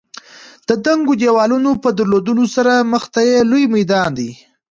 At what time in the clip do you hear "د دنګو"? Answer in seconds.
0.67-1.13